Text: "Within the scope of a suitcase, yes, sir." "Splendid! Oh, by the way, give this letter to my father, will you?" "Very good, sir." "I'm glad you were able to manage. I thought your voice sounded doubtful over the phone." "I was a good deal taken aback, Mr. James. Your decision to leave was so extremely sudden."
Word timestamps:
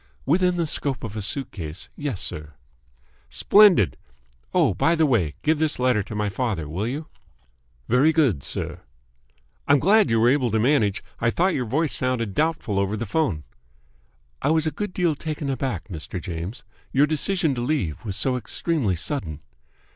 "Within 0.25 0.57
the 0.57 0.65
scope 0.65 1.03
of 1.03 1.15
a 1.15 1.21
suitcase, 1.21 1.89
yes, 1.95 2.23
sir." 2.23 2.55
"Splendid! 3.29 3.97
Oh, 4.51 4.73
by 4.73 4.95
the 4.95 5.05
way, 5.05 5.35
give 5.43 5.59
this 5.59 5.77
letter 5.77 6.01
to 6.01 6.15
my 6.15 6.27
father, 6.27 6.67
will 6.67 6.87
you?" 6.87 7.05
"Very 7.87 8.11
good, 8.11 8.41
sir." 8.41 8.79
"I'm 9.67 9.77
glad 9.77 10.09
you 10.09 10.19
were 10.19 10.29
able 10.29 10.49
to 10.49 10.59
manage. 10.59 11.03
I 11.19 11.29
thought 11.29 11.53
your 11.53 11.65
voice 11.67 11.93
sounded 11.93 12.33
doubtful 12.33 12.79
over 12.79 12.97
the 12.97 13.05
phone." 13.05 13.43
"I 14.41 14.49
was 14.49 14.65
a 14.65 14.71
good 14.71 14.91
deal 14.91 15.13
taken 15.13 15.51
aback, 15.51 15.87
Mr. 15.87 16.19
James. 16.19 16.63
Your 16.91 17.05
decision 17.05 17.53
to 17.53 17.61
leave 17.61 18.03
was 18.03 18.15
so 18.15 18.37
extremely 18.37 18.95
sudden." 18.95 19.39